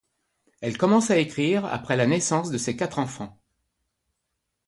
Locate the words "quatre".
2.75-2.97